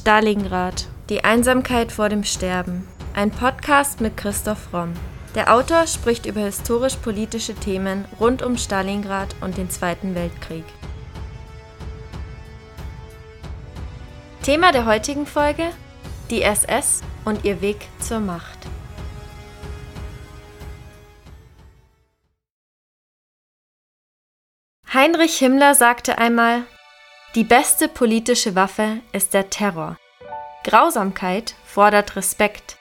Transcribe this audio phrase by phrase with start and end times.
[0.00, 0.86] Stalingrad.
[1.10, 2.88] Die Einsamkeit vor dem Sterben.
[3.12, 4.94] Ein Podcast mit Christoph Romm.
[5.34, 10.64] Der Autor spricht über historisch-politische Themen rund um Stalingrad und den Zweiten Weltkrieg.
[14.42, 15.64] Thema der heutigen Folge:
[16.30, 18.58] die SS und ihr Weg zur Macht.
[24.94, 26.62] Heinrich Himmler sagte einmal,
[27.36, 29.96] die beste politische Waffe ist der Terror.
[30.64, 32.76] Grausamkeit fordert Respekt.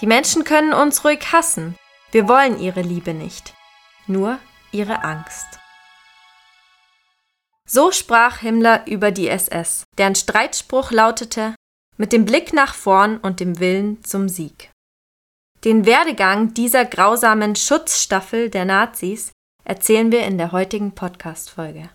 [0.00, 1.76] Die Menschen können uns ruhig hassen.
[2.12, 3.54] Wir wollen ihre Liebe nicht,
[4.06, 4.38] nur
[4.70, 5.46] ihre Angst.
[7.66, 11.54] So sprach Himmler über die SS, deren Streitspruch lautete
[11.96, 14.70] mit dem Blick nach vorn und dem Willen zum Sieg.
[15.64, 19.32] Den Werdegang dieser grausamen Schutzstaffel der Nazis
[19.64, 21.88] erzählen wir in der heutigen Podcast-Folge.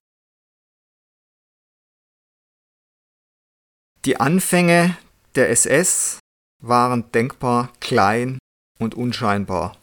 [4.04, 4.98] Die Anfänge
[5.36, 6.18] der SS
[6.60, 8.40] waren denkbar klein
[8.80, 9.78] und unscheinbar.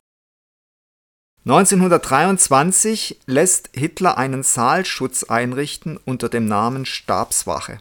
[1.44, 7.80] 1923 lässt Hitler einen Saalschutz einrichten unter dem Namen Stabswache.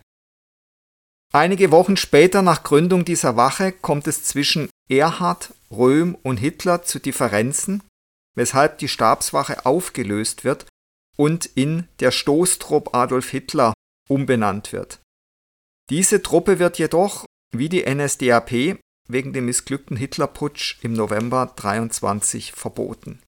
[1.34, 7.00] Einige Wochen später nach Gründung dieser Wache kommt es zwischen Erhard, Röhm und Hitler zu
[7.00, 7.82] Differenzen,
[8.36, 10.68] weshalb die Stabswache aufgelöst wird
[11.18, 13.74] und in der Stoßtrupp Adolf Hitler
[14.08, 15.00] umbenannt wird.
[15.90, 23.22] Diese Truppe wird jedoch, wie die NSDAP, wegen dem missglückten Hitlerputsch im November 23 verboten.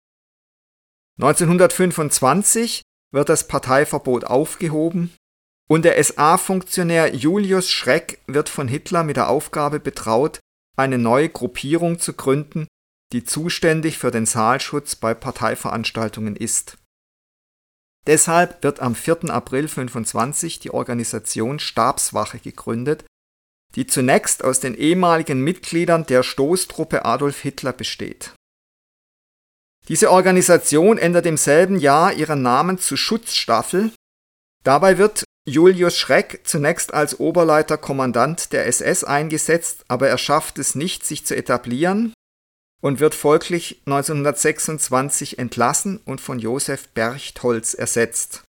[1.22, 5.14] 1925 wird das Parteiverbot aufgehoben
[5.70, 10.40] und der SA-Funktionär Julius Schreck wird von Hitler mit der Aufgabe betraut,
[10.78, 12.68] eine neue Gruppierung zu gründen,
[13.14, 16.78] die zuständig für den Saalschutz bei Parteiveranstaltungen ist.
[18.08, 19.30] Deshalb wird am 4.
[19.30, 23.05] April 25 die Organisation Stabswache gegründet,
[23.75, 28.33] die zunächst aus den ehemaligen Mitgliedern der Stoßtruppe Adolf Hitler besteht.
[29.88, 33.92] Diese Organisation ändert im selben Jahr ihren Namen zu Schutzstaffel.
[34.64, 40.76] Dabei wird Julius Schreck zunächst als Oberleiter Kommandant der SS eingesetzt, aber er schafft es
[40.76, 42.14] nicht, sich zu etablieren
[42.82, 48.44] und wird folglich 1926 entlassen und von Josef Berchtolz ersetzt.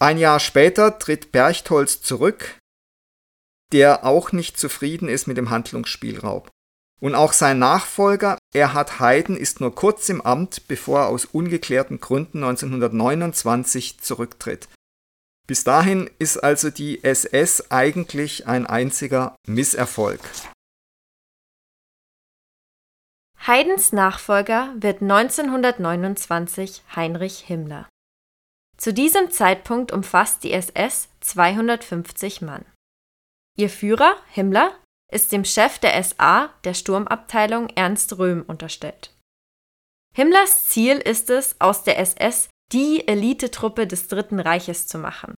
[0.00, 2.58] Ein Jahr später tritt Berchtolz zurück,
[3.72, 6.42] der auch nicht zufrieden ist mit dem Handlungsspielraum.
[7.00, 11.98] Und auch sein Nachfolger Erhard Heiden ist nur kurz im Amt, bevor er aus ungeklärten
[11.98, 14.68] Gründen 1929 zurücktritt.
[15.48, 20.20] Bis dahin ist also die SS eigentlich ein einziger Misserfolg.
[23.44, 27.88] Haydns Nachfolger wird 1929 Heinrich Himmler.
[28.76, 32.64] Zu diesem Zeitpunkt umfasst die SS 250 Mann.
[33.58, 34.78] Ihr Führer, Himmler,
[35.10, 39.12] ist dem Chef der SA, der Sturmabteilung Ernst Röhm, unterstellt.
[40.14, 45.34] Himmlers Ziel ist es, aus der SS die Elitetruppe des Dritten Reiches zu machen.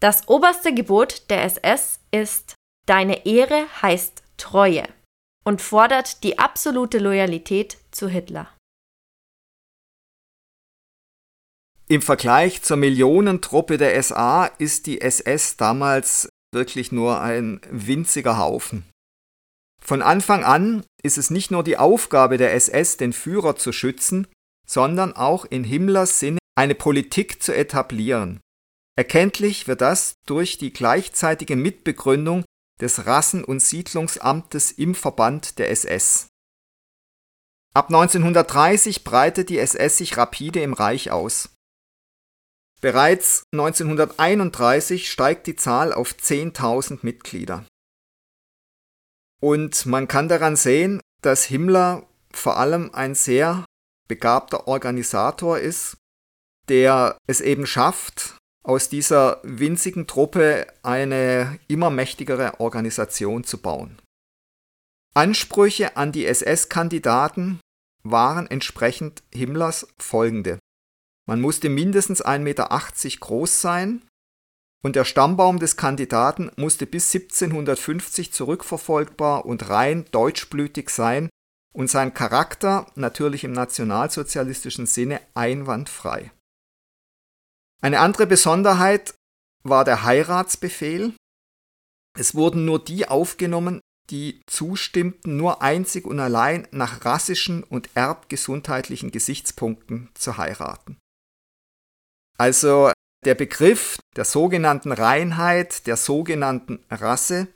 [0.00, 2.56] Das oberste Gebot der SS ist
[2.86, 4.88] Deine Ehre heißt Treue
[5.44, 8.54] und fordert die absolute Loyalität zu Hitler.
[11.88, 18.84] Im Vergleich zur Millionentruppe der SA ist die SS damals wirklich nur ein winziger Haufen.
[19.82, 24.28] Von Anfang an ist es nicht nur die Aufgabe der SS, den Führer zu schützen,
[24.68, 28.40] sondern auch in Himmlers Sinne eine Politik zu etablieren.
[28.96, 32.44] Erkenntlich wird das durch die gleichzeitige Mitbegründung
[32.80, 36.28] des Rassen- und Siedlungsamtes im Verband der SS.
[37.72, 41.50] Ab 1930 breitet die SS sich rapide im Reich aus.
[42.80, 47.66] Bereits 1931 steigt die Zahl auf 10.000 Mitglieder.
[49.40, 53.64] Und man kann daran sehen, dass Himmler vor allem ein sehr
[54.08, 55.96] begabter Organisator ist,
[56.68, 58.38] der es eben schafft,
[58.70, 63.98] aus dieser winzigen Truppe eine immer mächtigere Organisation zu bauen.
[65.12, 67.58] Ansprüche an die SS-Kandidaten
[68.04, 70.60] waren entsprechend Himmlers folgende.
[71.26, 72.68] Man musste mindestens 1,80 Meter
[73.18, 74.02] groß sein
[74.84, 81.28] und der Stammbaum des Kandidaten musste bis 1750 zurückverfolgbar und rein deutschblütig sein
[81.74, 86.30] und sein Charakter natürlich im nationalsozialistischen Sinne einwandfrei.
[87.80, 89.14] Eine andere Besonderheit
[89.62, 91.14] war der Heiratsbefehl.
[92.18, 93.80] Es wurden nur die aufgenommen,
[94.10, 100.98] die zustimmten, nur einzig und allein nach rassischen und erbgesundheitlichen Gesichtspunkten zu heiraten.
[102.36, 102.90] Also
[103.24, 107.48] der Begriff der sogenannten Reinheit, der sogenannten Rasse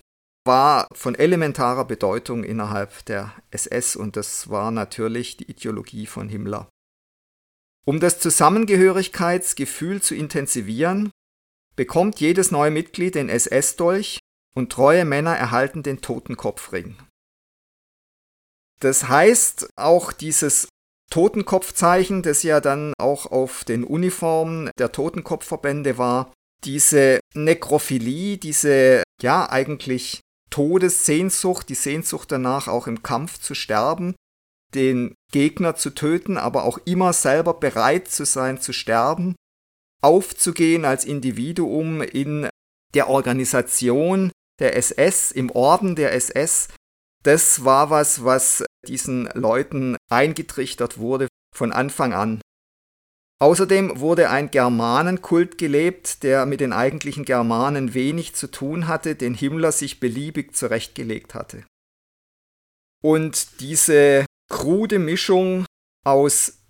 [0.47, 6.69] war von elementarer Bedeutung innerhalb der SS und das war natürlich die Ideologie von Himmler.
[7.85, 11.11] Um das Zusammengehörigkeitsgefühl zu intensivieren,
[11.77, 14.19] bekommt jedes neue Mitglied den SS-Dolch
[14.55, 16.97] und treue Männer erhalten den Totenkopfring.
[18.81, 20.69] Das heißt, auch dieses
[21.11, 26.33] Totenkopfzeichen, das ja dann auch auf den Uniformen der Totenkopfverbände war,
[26.65, 30.21] diese Nekrophilie, diese ja eigentlich
[30.51, 34.15] Todessehnsucht, die Sehnsucht danach auch im Kampf zu sterben,
[34.75, 39.35] den Gegner zu töten, aber auch immer selber bereit zu sein zu sterben,
[40.03, 42.49] aufzugehen als Individuum in
[42.95, 44.31] der Organisation
[44.61, 46.69] der SS, im Orden der SS,
[47.23, 52.41] das war was, was diesen Leuten eingetrichtert wurde von Anfang an.
[53.41, 59.35] Außerdem wurde ein Germanenkult gelebt, der mit den eigentlichen Germanen wenig zu tun hatte, den
[59.35, 61.65] Himmler sich beliebig zurechtgelegt hatte.
[63.03, 64.25] Und diese
[64.55, 65.67] krude Mischung
[66.07, 66.61] aus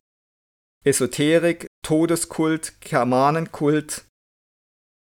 [0.87, 4.07] Esoterik, Todeskult, Germanenkult,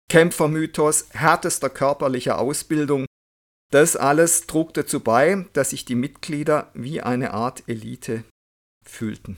[0.09, 3.05] Kämpfermythos, härtester körperlicher Ausbildung,
[3.71, 8.23] das alles trug dazu bei, dass sich die Mitglieder wie eine Art Elite
[8.83, 9.37] fühlten.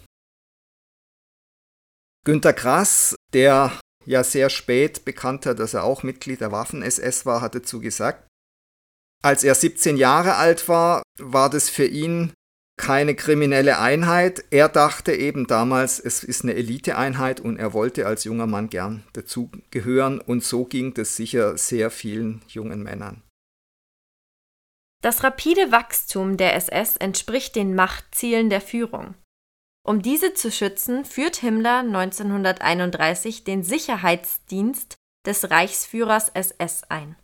[2.23, 7.59] Günter Grass, der ja sehr spät bekannte, dass er auch Mitglied der Waffen-SS war, hatte
[7.59, 8.29] dazu gesagt,
[9.21, 12.31] als er 17 Jahre alt war, war das für ihn
[12.77, 14.43] keine kriminelle Einheit.
[14.51, 19.03] Er dachte eben damals, es ist eine Eliteeinheit und er wollte als junger Mann gern
[19.13, 23.21] dazugehören und so ging das sicher sehr vielen jungen Männern.
[25.01, 29.13] Das rapide Wachstum der SS entspricht den Machtzielen der Führung.
[29.85, 34.95] Um diese zu schützen, führt Himmler 1931 den Sicherheitsdienst
[35.27, 37.15] des Reichsführers SS ein.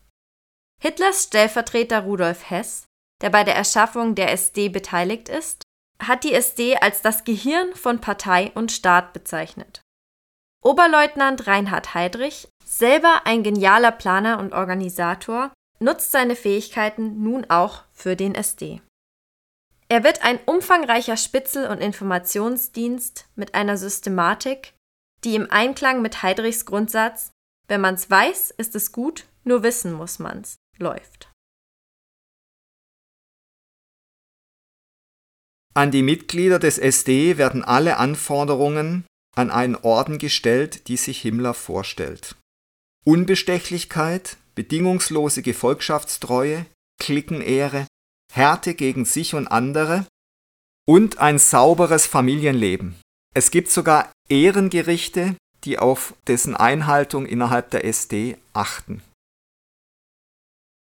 [0.80, 2.86] Hitlers Stellvertreter Rudolf Hess,
[3.21, 5.63] der bei der Erschaffung der SD beteiligt ist,
[6.01, 9.81] hat die SD als das Gehirn von Partei und Staat bezeichnet.
[10.63, 18.15] Oberleutnant Reinhard Heydrich, selber ein genialer Planer und Organisator, nutzt seine Fähigkeiten nun auch für
[18.15, 18.81] den SD.
[19.89, 24.74] Er wird ein umfangreicher Spitzel- und Informationsdienst mit einer Systematik,
[25.24, 27.31] die im Einklang mit Heidrichs Grundsatz
[27.67, 31.31] Wenn man's weiß, ist es gut, nur wissen muss man's, läuft.
[35.73, 41.53] An die Mitglieder des SD werden alle Anforderungen an einen Orden gestellt, die sich Himmler
[41.53, 42.35] vorstellt.
[43.06, 46.65] Unbestechlichkeit, bedingungslose Gefolgschaftstreue,
[47.00, 47.88] Cliquenehre,
[48.33, 50.06] Härte gegen sich und andere
[50.85, 52.95] und ein sauberes Familienleben.
[53.33, 59.01] Es gibt sogar Ehrengerichte, die auf dessen Einhaltung innerhalb der SD achten.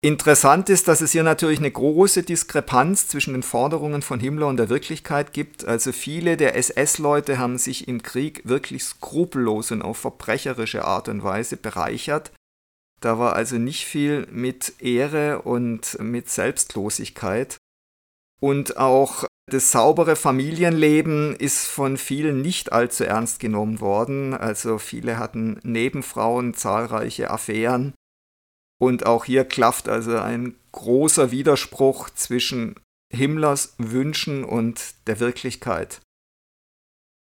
[0.02, 4.56] Interessant ist, dass es hier natürlich eine große Diskrepanz zwischen den Forderungen von Himmler und
[4.56, 5.66] der Wirklichkeit gibt.
[5.66, 11.22] Also viele der SS-Leute haben sich im Krieg wirklich skrupellos und auf verbrecherische Art und
[11.22, 12.32] Weise bereichert.
[13.00, 17.58] Da war also nicht viel mit Ehre und mit Selbstlosigkeit.
[18.40, 24.32] Und auch das saubere Familienleben ist von vielen nicht allzu ernst genommen worden.
[24.32, 27.92] Also viele hatten Nebenfrauen, zahlreiche Affären.
[28.80, 32.76] Und auch hier klafft also ein großer Widerspruch zwischen
[33.12, 36.00] Himmlers Wünschen und der Wirklichkeit.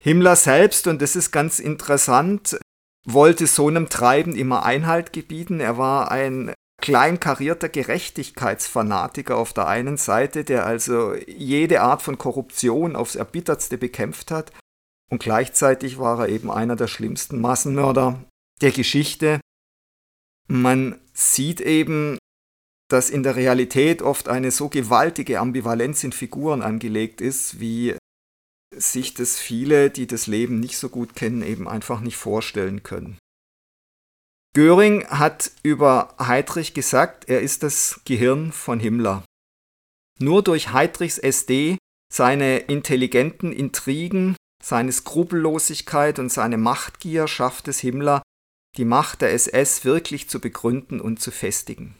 [0.02, 2.58] Himmler selbst, und das ist ganz interessant,
[3.06, 5.60] wollte so einem Treiben immer Einhalt gebieten.
[5.60, 12.96] Er war ein kleinkarierter Gerechtigkeitsfanatiker auf der einen Seite, der also jede Art von Korruption
[12.96, 14.52] aufs erbittertste bekämpft hat.
[15.10, 18.22] Und gleichzeitig war er eben einer der schlimmsten Massenmörder
[18.60, 19.40] der Geschichte.
[20.48, 22.18] Man sieht eben,
[22.88, 27.96] dass in der Realität oft eine so gewaltige Ambivalenz in Figuren angelegt ist, wie
[28.76, 33.18] sich das viele, die das Leben nicht so gut kennen, eben einfach nicht vorstellen können.
[34.54, 39.24] Göring hat über Heydrich gesagt, er ist das Gehirn von Himmler.
[40.20, 41.78] Nur durch Heydrichs SD,
[42.12, 48.22] seine intelligenten Intrigen, seine Skrupellosigkeit und seine Machtgier schafft es Himmler,
[48.76, 51.96] die Macht der SS wirklich zu begründen und zu festigen.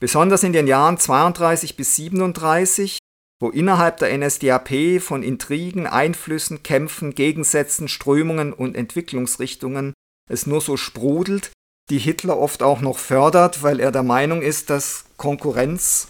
[0.00, 2.98] Besonders in den Jahren 32 bis 37
[3.40, 9.92] wo innerhalb der NSDAP von Intrigen, Einflüssen, Kämpfen, Gegensätzen, Strömungen und Entwicklungsrichtungen
[10.28, 11.52] es nur so sprudelt,
[11.90, 16.08] die Hitler oft auch noch fördert, weil er der Meinung ist, dass Konkurrenz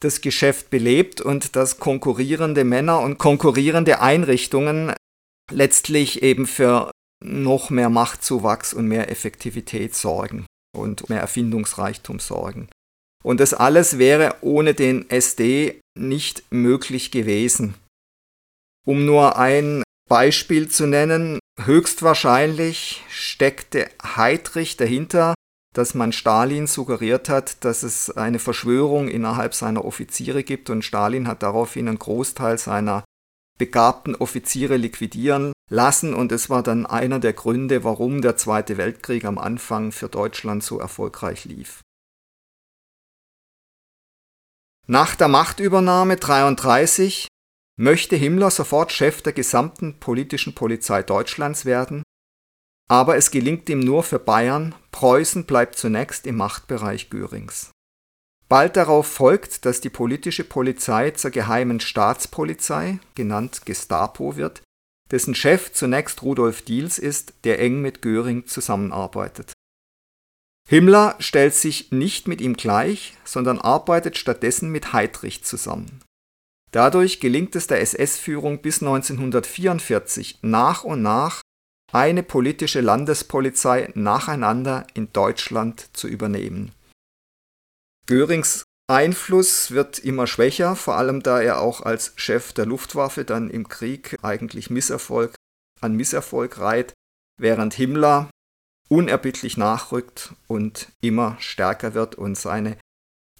[0.00, 4.92] das Geschäft belebt und dass konkurrierende Männer und konkurrierende Einrichtungen
[5.50, 6.90] letztlich eben für
[7.22, 12.68] noch mehr Machtzuwachs und mehr Effektivität sorgen und mehr Erfindungsreichtum sorgen.
[13.22, 17.74] Und das alles wäre ohne den SD nicht möglich gewesen.
[18.84, 25.34] Um nur ein Beispiel zu nennen, höchstwahrscheinlich steckte Heydrich dahinter,
[25.74, 31.28] dass man Stalin suggeriert hat, dass es eine Verschwörung innerhalb seiner Offiziere gibt und Stalin
[31.28, 33.04] hat daraufhin einen Großteil seiner
[33.62, 39.24] begabten Offiziere liquidieren lassen und es war dann einer der Gründe, warum der Zweite Weltkrieg
[39.24, 41.80] am Anfang für Deutschland so erfolgreich lief.
[44.88, 47.28] Nach der Machtübernahme 33
[47.78, 52.02] möchte Himmler sofort Chef der gesamten politischen Polizei Deutschlands werden,
[52.90, 57.71] aber es gelingt ihm nur für Bayern, Preußen bleibt zunächst im Machtbereich Görings.
[58.52, 64.60] Bald darauf folgt, dass die politische Polizei zur geheimen Staatspolizei, genannt Gestapo, wird,
[65.10, 69.54] dessen Chef zunächst Rudolf Diels ist, der eng mit Göring zusammenarbeitet.
[70.68, 76.02] Himmler stellt sich nicht mit ihm gleich, sondern arbeitet stattdessen mit Heydrich zusammen.
[76.72, 81.40] Dadurch gelingt es der SS-Führung bis 1944 nach und nach,
[81.90, 86.72] eine politische Landespolizei nacheinander in Deutschland zu übernehmen
[88.12, 93.48] Görings Einfluss wird immer schwächer, vor allem da er auch als Chef der Luftwaffe dann
[93.48, 95.34] im Krieg eigentlich Misserfolg
[95.80, 96.92] an Misserfolg reiht,
[97.40, 98.28] während Himmler
[98.90, 102.76] unerbittlich nachrückt und immer stärker wird und seine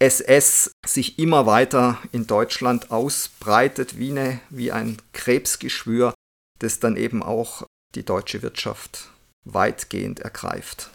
[0.01, 6.15] SS sich immer weiter in Deutschland ausbreitet wie, eine, wie ein Krebsgeschwür,
[6.61, 9.11] das dann eben auch die deutsche Wirtschaft
[9.45, 10.93] weitgehend ergreift.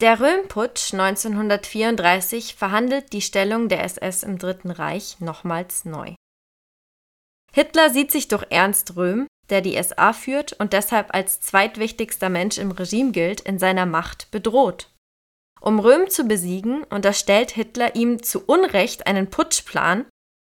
[0.00, 6.14] Der Röhm-Putsch 1934 verhandelt die Stellung der SS im Dritten Reich nochmals neu.
[7.52, 12.58] Hitler sieht sich durch Ernst Röhm, der die SA führt und deshalb als zweitwichtigster Mensch
[12.58, 14.94] im Regime gilt, in seiner Macht bedroht.
[15.60, 20.06] Um Röhm zu besiegen, unterstellt Hitler ihm zu Unrecht einen Putschplan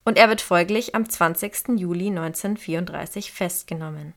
[0.04, 1.78] und er wird folglich am 20.
[1.78, 4.14] Juli 1934 festgenommen.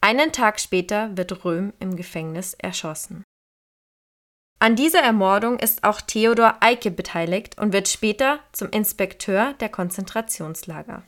[0.00, 3.24] Einen Tag später wird Röhm im Gefängnis erschossen.
[4.64, 11.06] An dieser Ermordung ist auch Theodor Eicke beteiligt und wird später zum Inspekteur der Konzentrationslager.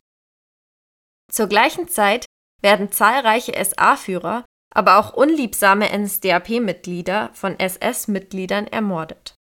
[1.33, 2.27] Zur gleichen Zeit
[2.61, 4.45] werden zahlreiche SA-Führer,
[4.75, 9.35] aber auch unliebsame NSDAP-Mitglieder von SS-Mitgliedern ermordet.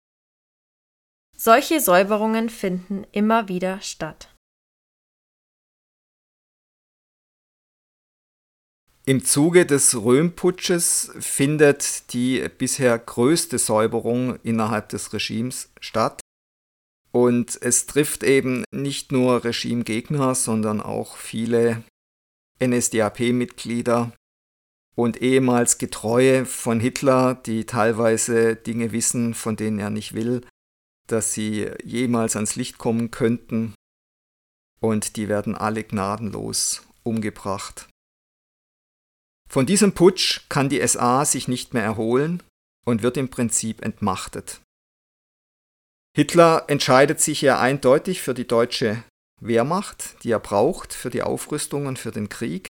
[1.37, 4.33] Solche Säuberungen finden immer wieder statt
[9.07, 16.21] Im Zuge des Röhmputsches findet die bisher größte Säuberung innerhalb des Regimes statt.
[17.13, 21.85] Und es trifft eben nicht nur Regimegegner, sondern auch viele
[22.63, 24.13] NSDAP-Mitglieder
[24.97, 30.41] und ehemals Getreue von Hitler, die teilweise Dinge wissen, von denen er nicht will,
[31.09, 33.75] dass sie jemals ans Licht kommen könnten.
[34.81, 37.89] Und die werden alle gnadenlos umgebracht.
[39.49, 42.43] Von diesem Putsch kann die SA sich nicht mehr erholen
[42.85, 44.61] und wird im Prinzip entmachtet.
[46.17, 49.03] Hitler entscheidet sich ja eindeutig für die deutsche
[49.41, 52.69] Wehrmacht, die er braucht für die Aufrüstung und für den Krieg.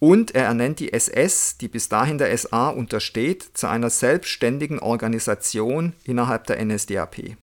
[0.00, 5.94] Und er ernennt die SS, die bis dahin der SA untersteht, zu einer selbstständigen Organisation
[6.04, 7.36] innerhalb der NSDAP.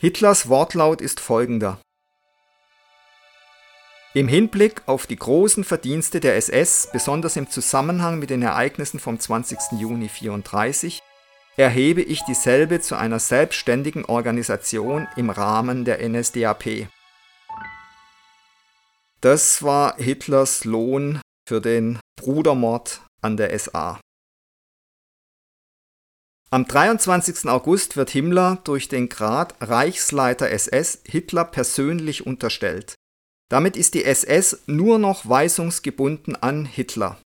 [0.00, 1.80] Hitlers Wortlaut ist folgender.
[4.14, 9.18] Im Hinblick auf die großen Verdienste der SS, besonders im Zusammenhang mit den Ereignissen vom
[9.18, 9.58] 20.
[9.72, 11.00] Juni 1934,
[11.56, 16.88] erhebe ich dieselbe zu einer selbstständigen Organisation im Rahmen der NSDAP.
[19.22, 23.98] Das war Hitlers Lohn für den Brudermord an der SA.
[26.50, 27.48] Am 23.
[27.48, 32.94] August wird Himmler durch den Grad Reichsleiter SS Hitler persönlich unterstellt.
[33.52, 37.20] Damit ist die SS nur noch weisungsgebunden an Hitler.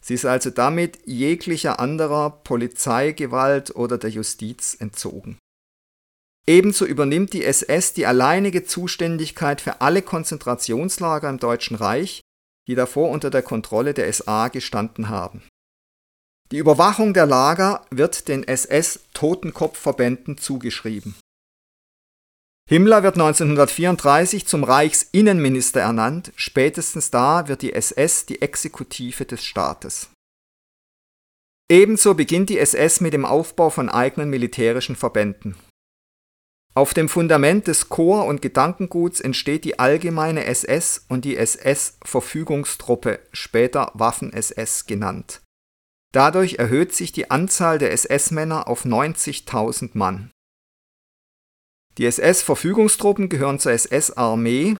[0.00, 5.36] Sie ist also damit jeglicher anderer Polizeigewalt oder der Justiz entzogen.
[6.46, 12.20] Ebenso übernimmt die SS die alleinige Zuständigkeit für alle Konzentrationslager im Deutschen Reich,
[12.68, 15.42] die davor unter der Kontrolle der SA gestanden haben.
[16.52, 21.16] Die Überwachung der Lager wird den SS-Totenkopfverbänden zugeschrieben.
[22.66, 30.08] Himmler wird 1934 zum Reichsinnenminister ernannt, spätestens da wird die SS die Exekutive des Staates.
[31.70, 35.56] Ebenso beginnt die SS mit dem Aufbau von eigenen militärischen Verbänden.
[36.74, 43.92] Auf dem Fundament des Chor- und Gedankenguts entsteht die allgemeine SS und die SS-Verfügungstruppe, später
[43.94, 45.40] Waffen-SS genannt.
[46.12, 50.30] Dadurch erhöht sich die Anzahl der SS-Männer auf 90.000 Mann.
[51.98, 54.76] Die SS-Verfügungstruppen gehören zur SS-Armee,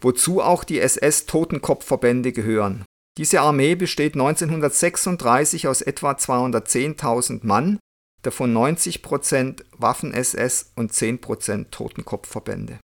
[0.00, 2.84] wozu auch die SS-Totenkopfverbände gehören.
[3.16, 7.78] Diese Armee besteht 1936 aus etwa 210.000 Mann,
[8.22, 12.80] davon 90% Waffen-SS und 10% Totenkopfverbände.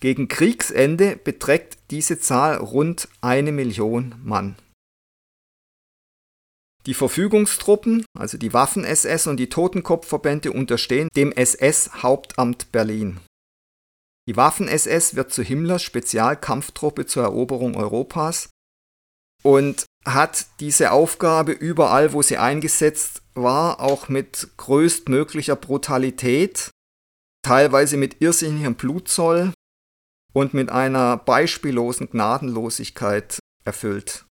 [0.00, 4.56] Gegen Kriegsende beträgt diese Zahl rund eine Million Mann.
[6.86, 13.20] Die Verfügungstruppen, also die Waffen-SS und die Totenkopfverbände unterstehen dem SS-Hauptamt Berlin.
[14.26, 18.48] Die Waffen-SS wird zu Himmlers Spezialkampftruppe zur Eroberung Europas
[19.42, 26.70] und hat diese Aufgabe überall, wo sie eingesetzt war, auch mit größtmöglicher Brutalität,
[27.42, 29.52] teilweise mit irrsinnigem Blutzoll
[30.32, 34.24] und mit einer beispiellosen Gnadenlosigkeit erfüllt.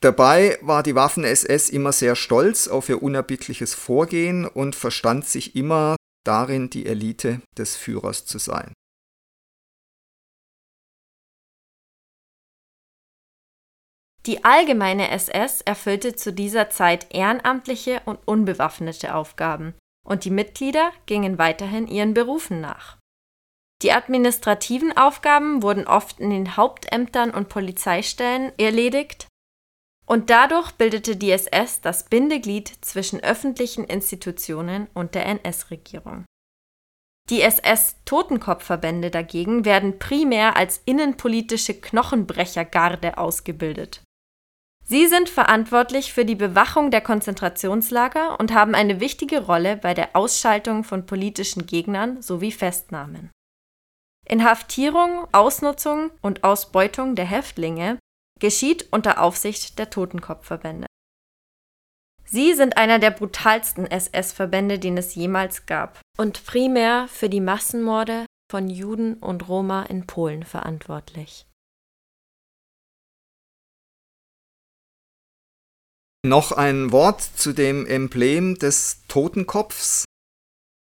[0.00, 5.96] Dabei war die Waffen-SS immer sehr stolz auf ihr unerbittliches Vorgehen und verstand sich immer
[6.24, 8.72] darin, die Elite des Führers zu sein.
[14.26, 19.74] Die allgemeine SS erfüllte zu dieser Zeit ehrenamtliche und unbewaffnete Aufgaben,
[20.06, 22.98] und die Mitglieder gingen weiterhin ihren Berufen nach.
[23.82, 29.26] Die administrativen Aufgaben wurden oft in den Hauptämtern und Polizeistellen erledigt,
[30.06, 36.24] und dadurch bildete die SS das Bindeglied zwischen öffentlichen Institutionen und der NS-Regierung.
[37.30, 44.02] Die SS-Totenkopfverbände dagegen werden primär als innenpolitische Knochenbrechergarde ausgebildet.
[44.86, 50.14] Sie sind verantwortlich für die Bewachung der Konzentrationslager und haben eine wichtige Rolle bei der
[50.14, 53.30] Ausschaltung von politischen Gegnern sowie Festnahmen.
[54.26, 57.98] Inhaftierung, Ausnutzung und Ausbeutung der Häftlinge
[58.40, 60.86] geschieht unter Aufsicht der Totenkopfverbände.
[62.24, 68.26] Sie sind einer der brutalsten SS-Verbände, den es jemals gab und primär für die Massenmorde
[68.50, 71.46] von Juden und Roma in Polen verantwortlich.
[76.26, 80.06] Noch ein Wort zu dem Emblem des Totenkopfs.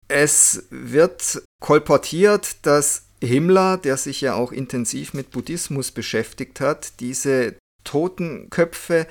[0.06, 7.56] Es wird kolportiert, dass Himmler, der sich ja auch intensiv mit Buddhismus beschäftigt hat, diese
[7.84, 9.06] Totenköpfe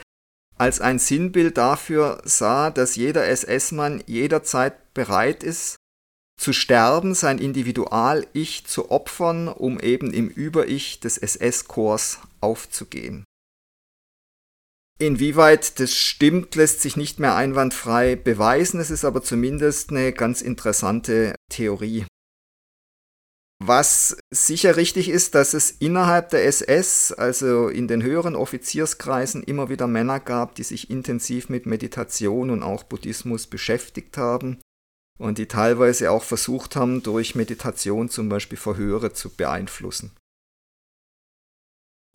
[0.57, 5.75] als ein Sinnbild dafür sah, dass jeder SS-Mann jederzeit bereit ist,
[6.39, 13.23] zu sterben, sein Individual-Ich zu opfern, um eben im Über-Ich des SS-Korps aufzugehen.
[14.99, 18.79] Inwieweit das stimmt, lässt sich nicht mehr einwandfrei beweisen.
[18.79, 22.05] Es ist aber zumindest eine ganz interessante Theorie.
[23.65, 29.69] Was sicher richtig ist, dass es innerhalb der SS, also in den höheren Offizierskreisen, immer
[29.69, 34.59] wieder Männer gab, die sich intensiv mit Meditation und auch Buddhismus beschäftigt haben
[35.17, 40.11] und die teilweise auch versucht haben, durch Meditation zum Beispiel Verhöre zu beeinflussen.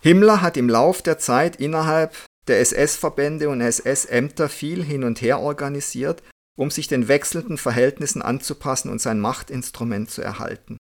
[0.02, 2.14] Himmler hat im Lauf der Zeit innerhalb
[2.46, 6.22] der SS-Verbände und SS-Ämter viel hin und her organisiert,
[6.58, 10.76] um sich den wechselnden Verhältnissen anzupassen und sein Machtinstrument zu erhalten.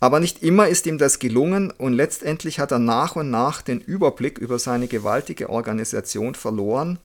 [0.00, 3.80] Aber nicht immer ist ihm das gelungen und letztendlich hat er nach und nach den
[3.80, 6.98] Überblick über seine gewaltige Organisation verloren,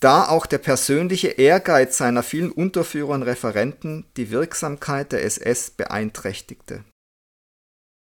[0.00, 6.84] da auch der persönliche Ehrgeiz seiner vielen Unterführer und Referenten die Wirksamkeit der SS beeinträchtigte.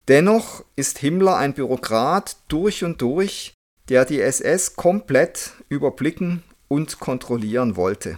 [0.07, 3.53] Dennoch ist Himmler ein Bürokrat durch und durch,
[3.89, 8.17] der die SS komplett überblicken und kontrollieren wollte.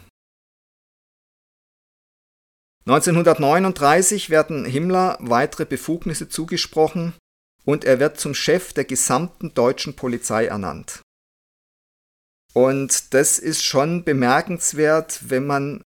[2.87, 7.13] 1939 werden Himmler weitere Befugnisse zugesprochen
[7.63, 11.01] und er wird zum Chef der gesamten deutschen Polizei ernannt.
[12.53, 15.81] Und das ist schon bemerkenswert, wenn man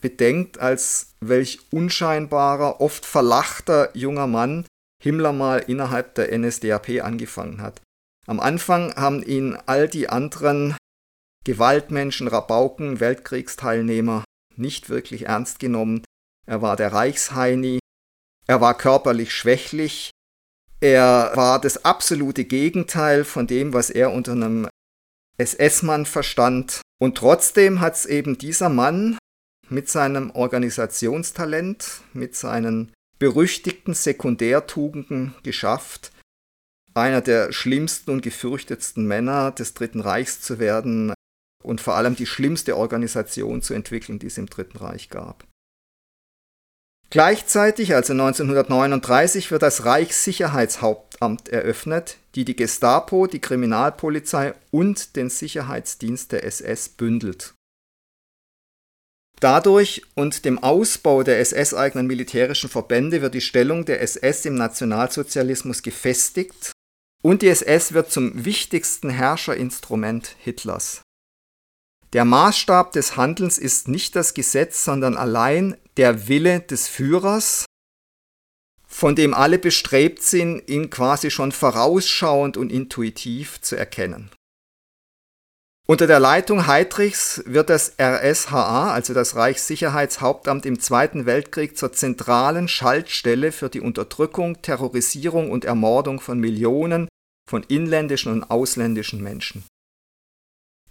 [0.00, 4.64] bedenkt, als welch unscheinbarer, oft verlachter junger Mann
[5.02, 7.80] Himmler mal innerhalb der NSDAP angefangen hat.
[8.26, 10.76] Am Anfang haben ihn all die anderen
[11.44, 14.24] Gewaltmenschen, Rabauken, Weltkriegsteilnehmer
[14.56, 16.04] nicht wirklich ernst genommen.
[16.50, 17.78] Er war der Reichsheini,
[18.48, 20.10] er war körperlich schwächlich,
[20.80, 24.68] er war das absolute Gegenteil von dem, was er unter einem
[25.38, 26.80] SS-Mann verstand.
[27.00, 29.16] Und trotzdem hat es eben dieser Mann
[29.68, 36.10] mit seinem Organisationstalent, mit seinen berüchtigten Sekundärtugenden geschafft,
[36.94, 41.14] einer der schlimmsten und gefürchtetsten Männer des Dritten Reichs zu werden
[41.62, 45.46] und vor allem die schlimmste Organisation zu entwickeln, die es im Dritten Reich gab.
[47.10, 56.30] Gleichzeitig, also 1939, wird das Reichssicherheitshauptamt eröffnet, die die Gestapo, die Kriminalpolizei und den Sicherheitsdienst
[56.30, 57.54] der SS bündelt.
[59.40, 65.82] Dadurch und dem Ausbau der SS-eigenen militärischen Verbände wird die Stellung der SS im Nationalsozialismus
[65.82, 66.72] gefestigt
[67.22, 71.02] und die SS wird zum wichtigsten Herrscherinstrument Hitlers.
[72.12, 77.66] Der Maßstab des Handelns ist nicht das Gesetz, sondern allein der Wille des Führers,
[78.86, 84.30] von dem alle bestrebt sind, ihn quasi schon vorausschauend und intuitiv zu erkennen.
[85.86, 92.68] Unter der Leitung Heydrichs wird das RSHA, also das Reichssicherheitshauptamt im Zweiten Weltkrieg, zur zentralen
[92.68, 97.08] Schaltstelle für die Unterdrückung, Terrorisierung und Ermordung von Millionen
[97.48, 99.64] von inländischen und ausländischen Menschen.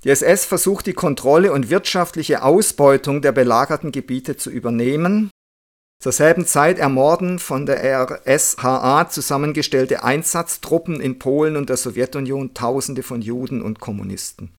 [0.04, 5.30] Die SS versucht die Kontrolle und wirtschaftliche Ausbeutung der belagerten Gebiete zu übernehmen.
[6.02, 13.04] Zur selben Zeit ermorden von der RSHA zusammengestellte Einsatztruppen in Polen und der Sowjetunion Tausende
[13.04, 14.56] von Juden und Kommunisten.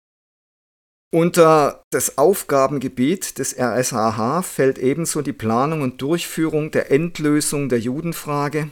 [1.12, 8.68] Unter das Aufgabengebiet des RSHH fällt ebenso die Planung und Durchführung der Endlösung der Judenfrage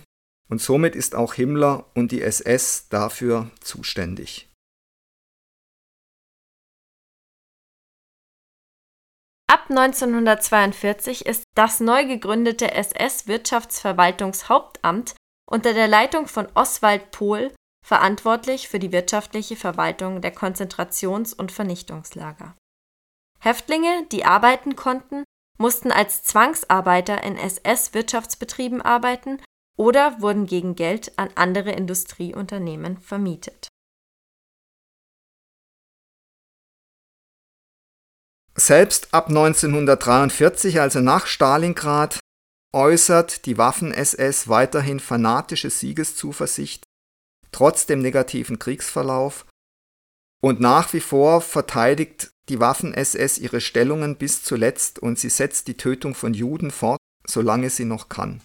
[0.49, 4.48] und somit ist auch Himmler und die SS dafür zuständig.
[9.51, 15.15] Ab 1942 ist das neu gegründete SS-Wirtschaftsverwaltungshauptamt
[15.51, 22.55] unter der Leitung von Oswald Pohl verantwortlich für die wirtschaftliche Verwaltung der Konzentrations- und Vernichtungslager.
[23.41, 25.25] Häftlinge, die arbeiten konnten,
[25.57, 29.41] mussten als Zwangsarbeiter in SS-Wirtschaftsbetrieben arbeiten
[29.79, 33.69] oder wurden gegen Geld an andere Industrieunternehmen vermietet.
[38.59, 42.19] Selbst ab 1943, also nach Stalingrad,
[42.75, 46.85] äußert die Waffen-SS weiterhin fanatische Siegeszuversicht
[47.53, 49.47] trotz dem negativen Kriegsverlauf.
[50.41, 55.77] Und nach wie vor verteidigt die Waffen-SS ihre Stellungen bis zuletzt und sie setzt die
[55.77, 58.41] Tötung von Juden fort, solange sie noch kann.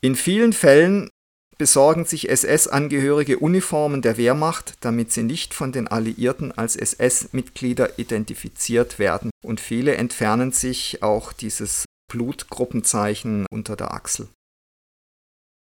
[0.00, 1.08] In vielen Fällen
[1.58, 8.98] besorgen sich SS-Angehörige Uniformen der Wehrmacht, damit sie nicht von den Alliierten als SS-Mitglieder identifiziert
[8.98, 14.28] werden, und viele entfernen sich auch dieses Blutgruppenzeichen unter der Achsel.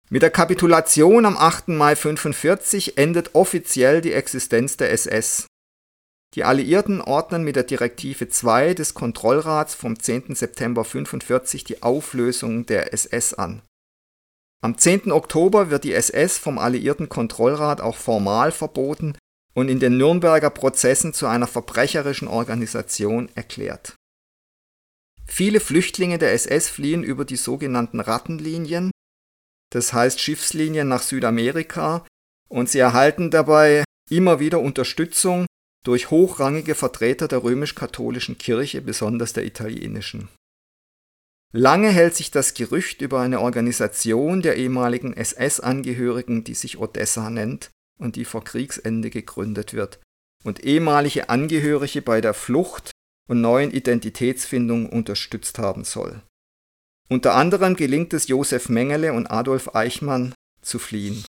[0.09, 1.69] Mit der Kapitulation am 8.
[1.69, 5.47] Mai 1945 endet offiziell die Existenz der SS.
[6.33, 10.35] Die Alliierten ordnen mit der Direktive 2 des Kontrollrats vom 10.
[10.35, 13.61] September 1945 die Auflösung der SS an.
[14.63, 15.11] Am 10.
[15.11, 19.17] Oktober wird die SS vom Alliierten Kontrollrat auch formal verboten
[19.55, 23.95] und in den Nürnberger Prozessen zu einer verbrecherischen Organisation erklärt.
[25.25, 28.91] Viele Flüchtlinge der SS fliehen über die sogenannten Rattenlinien,
[29.71, 32.05] das heißt Schiffslinien nach Südamerika,
[32.47, 35.47] und sie erhalten dabei immer wieder Unterstützung
[35.83, 40.29] durch hochrangige Vertreter der römisch-katholischen Kirche, besonders der italienischen.
[41.53, 47.71] Lange hält sich das Gerücht über eine Organisation der ehemaligen SS-Angehörigen, die sich Odessa nennt
[47.99, 49.99] und die vor Kriegsende gegründet wird
[50.43, 52.91] und ehemalige Angehörige bei der Flucht
[53.29, 56.21] und neuen Identitätsfindung unterstützt haben soll.
[57.09, 61.25] Unter anderem gelingt es Josef Mengele und Adolf Eichmann zu fliehen.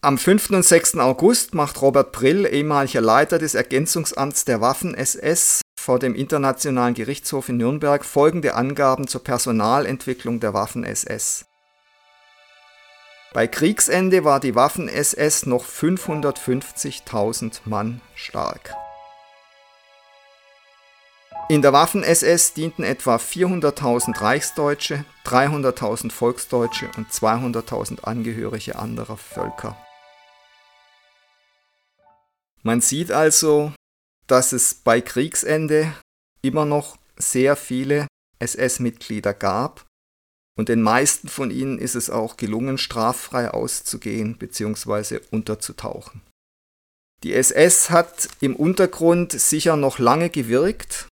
[0.00, 0.50] Am 5.
[0.50, 0.98] und 6.
[0.98, 7.56] August macht Robert Prill, ehemaliger Leiter des Ergänzungsamts der Waffen-SS, vor dem Internationalen Gerichtshof in
[7.56, 11.46] Nürnberg folgende Angaben zur Personalentwicklung der Waffen-SS.
[13.32, 18.74] Bei Kriegsende war die Waffen-SS noch 550.000 Mann stark.
[21.48, 29.74] In der Waffen-SS dienten etwa 400.000 Reichsdeutsche, 300.000 Volksdeutsche und 200.000 Angehörige anderer Völker.
[32.62, 33.72] Man sieht also,
[34.28, 35.92] dass es bei Kriegsende
[36.42, 38.06] immer noch sehr viele
[38.38, 39.84] SS-Mitglieder gab
[40.56, 45.18] und den meisten von ihnen ist es auch gelungen, straffrei auszugehen bzw.
[45.32, 46.20] unterzutauchen.
[47.24, 51.08] Die SS hat im Untergrund sicher noch lange gewirkt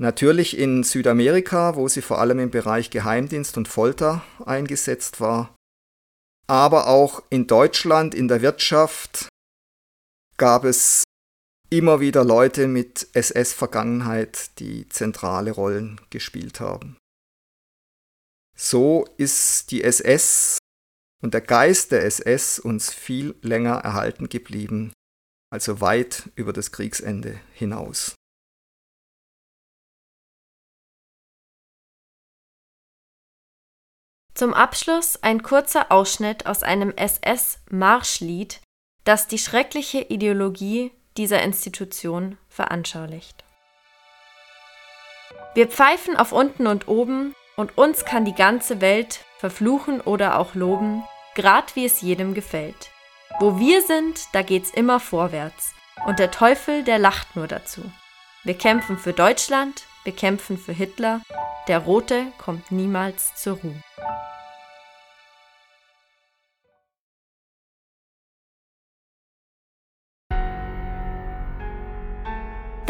[0.00, 5.54] Natürlich in Südamerika, wo sie vor allem im Bereich Geheimdienst und Folter eingesetzt war.
[6.46, 9.28] Aber auch in Deutschland, in der Wirtschaft,
[10.38, 11.04] gab es
[11.70, 16.96] immer wieder Leute mit SS-Vergangenheit, die zentrale Rollen gespielt haben.
[18.56, 20.58] So ist die SS
[21.22, 24.92] und der Geist der SS uns viel länger erhalten geblieben,
[25.50, 28.14] also weit über das Kriegsende hinaus.
[34.34, 38.60] Zum Abschluss ein kurzer Ausschnitt aus einem SS-Marschlied,
[39.04, 43.44] das die schreckliche Ideologie dieser Institution veranschaulicht.
[45.54, 50.54] Wir pfeifen auf unten und oben, und uns kann die ganze Welt verfluchen oder auch
[50.54, 51.02] loben,
[51.34, 52.90] grad wie es jedem gefällt.
[53.38, 55.74] Wo wir sind, da geht's immer vorwärts,
[56.06, 57.82] und der Teufel, der lacht nur dazu.
[58.42, 61.20] Wir kämpfen für Deutschland, wir kämpfen für Hitler,
[61.68, 63.82] der Rote kommt niemals zur Ruhe.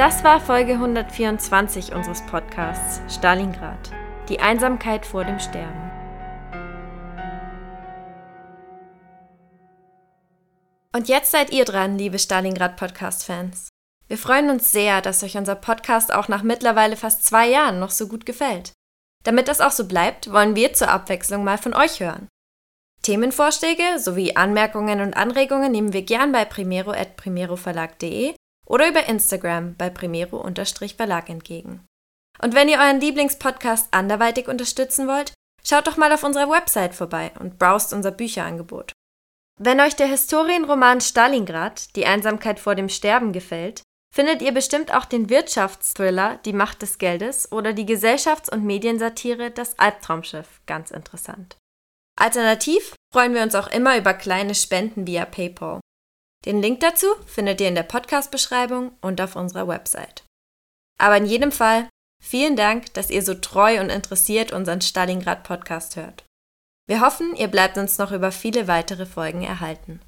[0.01, 3.91] Das war Folge 124 unseres Podcasts Stalingrad.
[4.31, 5.91] Die Einsamkeit vor dem Sterben.
[10.97, 13.69] Und jetzt seid ihr dran, liebe Stalingrad Podcast-Fans.
[14.09, 17.91] Wir freuen uns sehr, dass euch unser Podcast auch nach mittlerweile fast zwei Jahren noch
[17.91, 18.73] so gut gefällt.
[19.25, 22.27] Damit das auch so bleibt, wollen wir zur Abwechslung mal von euch hören.
[23.03, 28.35] Themenvorschläge sowie Anmerkungen und Anregungen nehmen wir gern bei primero.primeroverlag.de
[28.71, 31.85] oder über Instagram bei primero-verlag entgegen.
[32.41, 37.33] Und wenn ihr euren Lieblingspodcast anderweitig unterstützen wollt, schaut doch mal auf unserer Website vorbei
[37.41, 38.93] und browst unser Bücherangebot.
[39.59, 43.83] Wenn euch der Historienroman Stalingrad, Die Einsamkeit vor dem Sterben gefällt,
[44.15, 49.51] findet ihr bestimmt auch den Wirtschaftsthriller Die Macht des Geldes oder die Gesellschafts- und Mediensatire
[49.51, 51.57] Das Albtraumschiff ganz interessant.
[52.19, 55.81] Alternativ freuen wir uns auch immer über kleine Spenden via PayPal.
[56.47, 60.25] Den Link dazu findet ihr in der Podcast-Beschreibung und auf unserer Website.
[60.99, 61.89] Aber in jedem Fall
[62.23, 66.25] vielen Dank, dass ihr so treu und interessiert unseren Stalingrad-Podcast hört.
[66.87, 70.01] Wir hoffen, ihr bleibt uns noch über viele weitere Folgen erhalten.